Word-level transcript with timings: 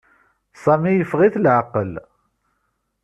Sami 0.63 0.91
yeffeɣ-it 0.93 1.35
leɛqel. 1.43 1.91